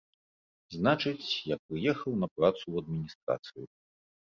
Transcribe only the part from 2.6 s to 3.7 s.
ў адміністрацыю.